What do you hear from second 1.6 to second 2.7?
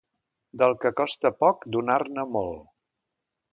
donar-ne molt.